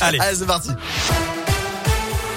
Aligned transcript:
Allez, 0.00 0.18
c'est 0.34 0.46
parti. 0.46 0.70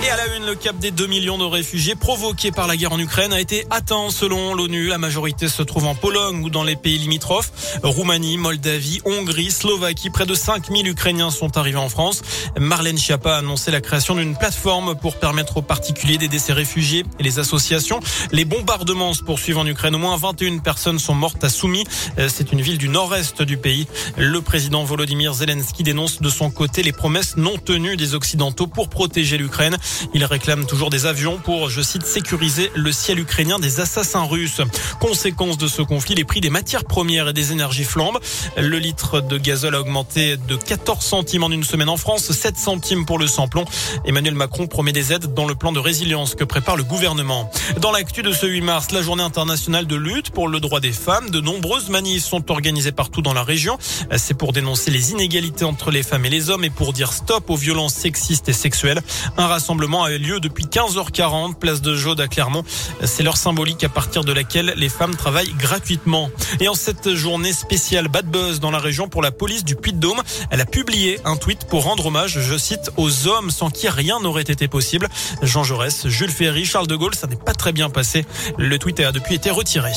Et 0.06 0.10
à 0.10 0.18
la 0.18 0.36
une, 0.36 0.46
le 0.46 0.56
cap 0.56 0.78
des 0.80 0.92
2 0.92 1.08
millions 1.08 1.38
de 1.38 1.46
réfugiés 1.46 1.96
provoqués 1.96 2.52
par 2.52 2.68
la 2.68 2.76
guerre 2.76 2.92
en 2.92 3.00
Ukraine 3.00 3.32
a 3.32 3.40
été 3.40 3.66
atteint 3.70 4.10
selon 4.10 4.54
l'ONU. 4.54 4.88
La 4.88 4.98
majorité 4.98 5.48
se 5.48 5.64
trouve 5.64 5.86
en 5.86 5.96
Pologne 5.96 6.44
ou 6.44 6.50
dans 6.50 6.66
les 6.66 6.76
pays 6.76 6.98
limitrophes. 6.98 7.80
Roumanie, 7.84 8.38
Moldavie, 8.38 9.00
Hongrie, 9.06 9.50
Slovaquie. 9.50 10.10
Près 10.10 10.26
de 10.26 10.36
5000 10.36 10.90
Ukrainiens 10.90 11.32
sont 11.32 11.58
arrivés 11.58 11.78
en 11.78 11.88
France. 11.88 12.22
Marlène 12.60 12.98
Schiappa 12.98 13.36
a 13.36 13.38
annoncé 13.38 13.72
la 13.72 13.80
création 13.80 14.16
d'une 14.16 14.36
plateforme 14.36 14.96
pour 14.96 15.16
permettre 15.16 15.58
aux 15.58 15.62
particuliers 15.62 16.18
d'aider 16.18 16.40
ces 16.40 16.52
réfugiés 16.52 17.06
et 17.20 17.24
les 17.24 17.40
associations. 17.40 18.02
Les 18.34 18.44
bombardements 18.44 19.14
se 19.14 19.24
poursuivent 19.24 19.60
en 19.60 19.66
Ukraine. 19.66 19.96
Au 19.96 20.00
moins 20.00 20.18
21 20.18 20.58
personnes 20.58 21.00
sont 21.00 21.16
mortes 21.16 21.46
à 21.46 21.50
Soumy. 21.50 21.86
C'est 22.28 22.52
une 22.52 22.62
ville 22.62 22.78
du 22.78 22.90
nord-est 22.90 23.42
du 23.42 23.56
pays. 23.56 23.88
Le 24.18 24.42
président 24.42 24.84
Volodymyr 24.84 25.34
Zelensky 25.34 25.84
dénonce 25.84 26.22
de 26.22 26.30
son 26.30 26.52
côté 26.52 26.84
les 26.84 26.92
promesses 26.92 27.38
non 27.38 27.58
tenues 27.58 27.96
des 27.96 28.16
Occidentaux 28.16 28.68
pour 28.68 28.90
protéger 28.90 29.38
l'Ukraine. 29.38 29.78
Il 30.14 30.24
réclame 30.26 30.66
toujours 30.66 30.90
des 30.90 31.06
avions 31.06 31.38
pour, 31.38 31.70
je 31.70 31.82
cite, 31.82 32.06
sécuriser 32.06 32.72
le 32.76 32.92
ciel 32.92 33.20
ukrainien 33.20 33.60
des 33.60 33.80
assassins 33.80 34.24
russes. 34.24 34.62
Conséquence 35.00 35.58
de 35.58 35.68
ce 35.68 35.82
conflit, 35.82 36.16
les 36.16 36.24
prix 36.24 36.42
des 36.42 36.50
matières 36.50 36.86
premières 36.86 37.30
et 37.30 37.34
des 37.34 37.52
énergies 37.52 37.84
flambent. 37.84 38.20
Le 38.58 38.78
litre 38.78 39.22
de 39.22 39.38
gazole 39.38 39.76
a 39.76 39.82
augmenté 39.82 40.38
de 40.38 40.56
14 40.56 41.04
centimes 41.04 41.44
en 41.44 41.52
une 41.52 41.64
semaine 41.64 41.90
en 41.90 41.98
France, 41.98 42.32
7 42.32 42.58
centimes 42.58 43.06
pour 43.06 43.20
le 43.20 43.28
samplon. 43.28 43.66
Emmanuel 44.06 44.36
Macron 44.36 44.68
promet 44.68 44.92
des 44.92 45.14
aides 45.14 45.34
dans 45.34 45.46
le 45.46 45.56
plan 45.56 45.72
de 45.72 45.80
résilience 45.80 46.36
que 46.36 46.44
prépare 46.44 46.76
le 46.76 46.84
gouvernement. 46.84 47.50
Dans 47.80 47.92
l'actu 47.92 48.24
de 48.24 48.32
ce 48.32 48.46
8 48.46 48.62
mars, 48.62 48.92
la 48.92 49.02
journée 49.02 49.24
internationale 49.24 49.88
de 49.88 49.96
lutte 49.96 50.32
pour 50.32 50.48
le 50.48 50.60
droit 50.60 50.80
des 50.80 50.92
femmes, 50.92 51.30
de 51.30 51.40
nombreuses 51.40 51.90
manifs 51.90 52.24
sont 52.24 52.52
organisées 52.52 52.92
partout 52.92 53.22
dans 53.22 53.34
la 53.34 53.44
région. 53.44 53.78
C'est 54.18 54.34
pour 54.34 54.54
dénoncer 54.54 54.92
les 54.92 55.12
inégalités 55.12 55.66
entre 55.66 55.92
les 55.92 56.04
femmes 56.04 56.26
et 56.26 56.30
les 56.30 56.50
hommes 56.50 56.64
et 56.64 56.70
pour 56.70 56.94
dire 56.94 57.14
stop 57.14 57.50
aux 57.50 57.56
violences 57.56 57.94
sexistes 57.94 58.50
et 58.50 58.54
sexuelles. 58.54 59.02
Un 59.38 59.48
rassemblement 59.48 59.83
a 59.84 60.12
eu 60.12 60.18
lieu 60.18 60.40
depuis 60.40 60.66
15h40, 60.66 61.56
place 61.56 61.82
de 61.82 61.96
Jaude 61.96 62.22
à 62.22 62.28
Clermont. 62.28 62.64
C'est 63.04 63.22
l'heure 63.22 63.38
symbolique 63.38 63.84
à 63.84 63.90
partir 63.90 64.24
de 64.24 64.32
laquelle 64.32 64.74
les 64.78 64.88
femmes 64.88 65.16
travaillent 65.16 65.54
gratuitement. 65.54 66.30
Et 66.62 66.70
en 66.70 66.74
cette 66.74 67.14
journée 67.14 67.52
spéciale 67.52 68.08
Bad 68.08 68.26
Buzz 68.26 68.60
dans 68.60 68.72
la 68.72 68.80
région 68.80 69.10
pour 69.10 69.22
la 69.22 69.32
police 69.32 69.66
du 69.66 69.76
Puy-de-Dôme, 69.76 70.22
elle 70.52 70.62
a 70.62 70.66
publié 70.66 71.20
un 71.26 71.36
tweet 71.36 71.66
pour 71.66 71.84
rendre 71.84 72.06
hommage, 72.06 72.40
je 72.40 72.58
cite, 72.58 72.92
aux 72.96 73.28
hommes 73.28 73.52
sans 73.52 73.70
qui 73.70 73.90
rien 73.90 74.20
n'aurait 74.22 74.44
été 74.44 74.68
possible. 74.68 75.10
Jean 75.42 75.64
Jaurès, 75.64 76.08
Jules 76.08 76.32
Ferry, 76.32 76.66
Charles 76.66 76.88
de 76.88 76.96
Gaulle, 76.96 77.16
ça 77.16 77.28
n'est 77.28 77.36
pas 77.36 77.54
très 77.54 77.74
bien 77.74 77.90
passé. 77.90 78.26
Le 78.58 78.80
tweet 78.80 79.02
a 79.02 79.12
depuis 79.12 79.36
été 79.36 79.50
retiré. 79.50 79.92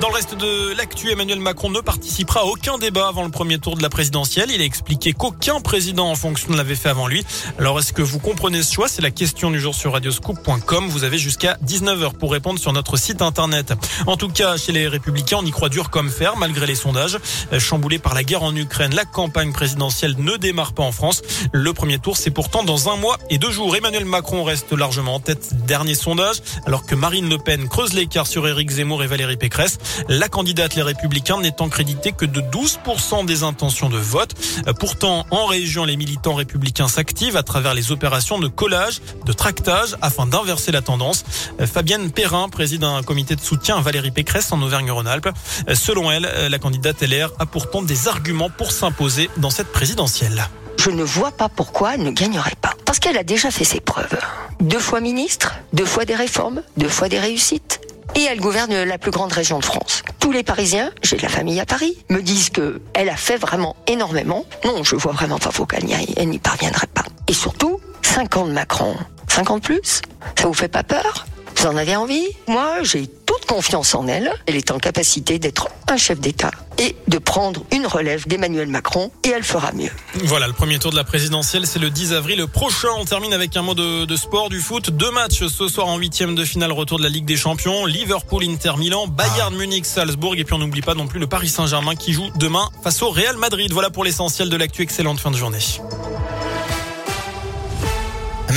Dans 0.00 0.08
le 0.08 0.14
reste 0.14 0.34
de 0.34 0.72
l'actu, 0.74 1.10
Emmanuel 1.10 1.40
Macron 1.40 1.68
ne 1.68 1.80
participera 1.80 2.40
à 2.40 2.44
aucun 2.44 2.78
débat 2.78 3.08
avant 3.08 3.22
le 3.22 3.30
premier 3.30 3.58
tour 3.58 3.76
de 3.76 3.82
la 3.82 3.90
présidentielle. 3.90 4.50
Il 4.50 4.62
a 4.62 4.64
expliqué 4.64 5.12
qu'aucun 5.12 5.60
président 5.60 6.08
en 6.10 6.14
fonction 6.14 6.48
ne 6.52 6.56
l'avait 6.56 6.74
fait 6.74 6.88
avant 6.88 7.06
lui. 7.06 7.22
Alors 7.58 7.78
est-ce 7.78 7.92
que 7.92 8.00
vous 8.00 8.18
comprenez 8.18 8.62
ce 8.62 8.72
choix? 8.72 8.88
C'est 8.88 9.02
la 9.02 9.10
question 9.10 9.50
du 9.50 9.60
jour 9.60 9.74
sur 9.74 9.92
radioscoop.com. 9.92 10.88
Vous 10.88 11.04
avez 11.04 11.18
jusqu'à 11.18 11.58
19h 11.66 12.14
pour 12.14 12.32
répondre 12.32 12.58
sur 12.58 12.72
notre 12.72 12.96
site 12.96 13.20
internet. 13.20 13.74
En 14.06 14.16
tout 14.16 14.30
cas, 14.30 14.56
chez 14.56 14.72
les 14.72 14.88
républicains, 14.88 15.36
on 15.40 15.44
y 15.44 15.50
croit 15.50 15.68
dur 15.68 15.90
comme 15.90 16.08
fer 16.08 16.34
malgré 16.38 16.66
les 16.66 16.76
sondages. 16.76 17.18
Chamboulé 17.58 17.98
par 17.98 18.14
la 18.14 18.24
guerre 18.24 18.42
en 18.42 18.56
Ukraine, 18.56 18.94
la 18.94 19.04
campagne 19.04 19.52
présidentielle 19.52 20.14
ne 20.16 20.38
démarre 20.38 20.72
pas 20.72 20.82
en 20.82 20.92
France. 20.92 21.20
Le 21.52 21.74
premier 21.74 21.98
tour, 21.98 22.16
c'est 22.16 22.30
pourtant 22.30 22.64
dans 22.64 22.88
un 22.88 22.96
mois 22.96 23.18
et 23.28 23.36
deux 23.36 23.50
jours. 23.50 23.76
Emmanuel 23.76 24.06
Macron 24.06 24.44
reste 24.44 24.72
largement 24.72 25.16
en 25.16 25.20
tête. 25.20 25.50
Dernier 25.66 25.94
sondage, 25.94 26.40
alors 26.64 26.86
que 26.86 26.94
Marine 26.94 27.28
Le 27.28 27.36
Pen 27.36 27.68
creuse 27.68 27.92
l'écart 27.92 28.26
sur 28.26 28.48
Éric 28.48 28.70
Zemmour 28.70 29.02
et 29.04 29.06
Valérie 29.06 29.36
Pécresse. 29.36 29.78
La 30.08 30.28
candidate 30.28 30.74
Les 30.74 30.82
Républicains 30.82 31.40
n'étant 31.40 31.68
créditée 31.68 32.12
que 32.12 32.24
de 32.24 32.40
12% 32.40 33.24
des 33.26 33.42
intentions 33.42 33.88
de 33.88 33.98
vote. 33.98 34.34
Pourtant, 34.78 35.26
en 35.30 35.46
région, 35.46 35.84
les 35.84 35.96
militants 35.96 36.34
républicains 36.34 36.88
s'activent 36.88 37.36
à 37.36 37.42
travers 37.42 37.74
les 37.74 37.92
opérations 37.92 38.38
de 38.38 38.48
collage, 38.48 39.00
de 39.24 39.32
tractage 39.32 39.96
afin 40.02 40.26
d'inverser 40.26 40.72
la 40.72 40.82
tendance. 40.82 41.24
Fabienne 41.64 42.10
Perrin 42.10 42.48
préside 42.48 42.84
un 42.84 43.02
comité 43.02 43.36
de 43.36 43.40
soutien 43.40 43.78
à 43.78 43.80
Valérie 43.80 44.10
Pécresse 44.10 44.52
en 44.52 44.60
Auvergne-Rhône-Alpes. 44.62 45.30
Selon 45.74 46.10
elle, 46.10 46.28
la 46.48 46.58
candidate 46.58 47.02
LR 47.02 47.30
a 47.38 47.46
pourtant 47.46 47.82
des 47.82 48.08
arguments 48.08 48.50
pour 48.50 48.72
s'imposer 48.72 49.30
dans 49.36 49.50
cette 49.50 49.72
présidentielle. 49.72 50.48
Je 50.78 50.90
ne 50.90 51.02
vois 51.02 51.30
pas 51.30 51.48
pourquoi 51.48 51.94
elle 51.94 52.02
ne 52.02 52.10
gagnerait 52.10 52.56
pas. 52.60 52.74
Parce 52.86 52.98
qu'elle 52.98 53.18
a 53.18 53.24
déjà 53.24 53.50
fait 53.50 53.64
ses 53.64 53.80
preuves. 53.80 54.18
Deux 54.60 54.78
fois 54.78 55.00
ministre, 55.00 55.54
deux 55.72 55.84
fois 55.84 56.04
des 56.04 56.14
réformes, 56.14 56.62
deux 56.76 56.88
fois 56.88 57.08
des 57.08 57.18
réussites 57.18 57.80
elle 58.24 58.40
gouverne 58.40 58.82
la 58.82 58.98
plus 58.98 59.10
grande 59.10 59.32
région 59.32 59.58
de 59.58 59.64
France. 59.64 60.02
Tous 60.18 60.32
les 60.32 60.42
Parisiens, 60.42 60.90
j'ai 61.02 61.16
de 61.16 61.22
la 61.22 61.28
famille 61.28 61.60
à 61.60 61.66
Paris, 61.66 61.96
me 62.08 62.20
disent 62.20 62.50
que 62.50 62.80
elle 62.94 63.08
a 63.08 63.16
fait 63.16 63.36
vraiment 63.36 63.76
énormément. 63.86 64.44
Non, 64.64 64.82
je 64.84 64.96
vois 64.96 65.12
vraiment 65.12 65.38
pas 65.38 65.50
pourquoi 65.50 65.78
elle 66.16 66.28
n'y 66.28 66.38
parviendrait 66.38 66.88
pas. 66.88 67.04
Et 67.28 67.32
surtout, 67.32 67.80
5 68.02 68.36
ans 68.36 68.46
de 68.46 68.52
Macron, 68.52 68.96
50 69.28 69.62
plus, 69.62 70.02
ça 70.36 70.46
vous 70.46 70.54
fait 70.54 70.68
pas 70.68 70.82
peur? 70.82 71.26
Vous 71.56 71.66
en 71.66 71.76
avez 71.76 71.94
envie? 71.96 72.26
Moi, 72.48 72.82
j'ai 72.82 73.06
toute 73.06 73.44
confiance 73.46 73.94
en 73.94 74.06
elle. 74.06 74.32
Elle 74.46 74.56
est 74.56 74.70
en 74.70 74.78
capacité 74.78 75.38
d'être 75.38 75.68
un 75.88 75.96
chef 75.96 76.18
d'État 76.18 76.50
et 76.80 76.96
de 77.08 77.18
prendre 77.18 77.62
une 77.72 77.86
relève 77.86 78.26
d'Emmanuel 78.26 78.66
Macron 78.66 79.12
et 79.22 79.28
elle 79.28 79.44
fera 79.44 79.70
mieux. 79.72 79.90
Voilà, 80.24 80.46
le 80.46 80.54
premier 80.54 80.78
tour 80.78 80.90
de 80.90 80.96
la 80.96 81.04
présidentielle, 81.04 81.66
c'est 81.66 81.78
le 81.78 81.90
10 81.90 82.14
avril. 82.14 82.44
Prochain, 82.46 82.88
on 82.98 83.04
termine 83.04 83.34
avec 83.34 83.56
un 83.56 83.62
mot 83.62 83.74
de, 83.74 84.06
de 84.06 84.16
sport, 84.16 84.48
du 84.48 84.60
foot. 84.60 84.90
Deux 84.90 85.10
matchs 85.10 85.46
ce 85.46 85.68
soir 85.68 85.86
en 85.86 85.98
huitième 85.98 86.34
de 86.34 86.44
finale, 86.44 86.72
retour 86.72 86.98
de 86.98 87.02
la 87.04 87.10
Ligue 87.10 87.26
des 87.26 87.36
Champions. 87.36 87.84
Liverpool, 87.84 88.44
Inter 88.44 88.72
Milan, 88.78 89.06
Bayern 89.06 89.54
Munich, 89.54 89.84
Salzbourg. 89.84 90.34
Et 90.36 90.44
puis 90.44 90.54
on 90.54 90.58
n'oublie 90.58 90.80
pas 90.80 90.94
non 90.94 91.06
plus 91.06 91.20
le 91.20 91.26
Paris 91.26 91.48
Saint-Germain 91.48 91.94
qui 91.94 92.14
joue 92.14 92.30
demain 92.36 92.70
face 92.82 93.02
au 93.02 93.10
Real 93.10 93.36
Madrid. 93.36 93.70
Voilà 93.72 93.90
pour 93.90 94.02
l'essentiel 94.02 94.48
de 94.48 94.56
l'actu. 94.56 94.82
Excellente 94.82 95.20
fin 95.20 95.30
de 95.30 95.36
journée. 95.36 95.58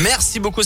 Merci 0.01 0.39
beaucoup. 0.39 0.61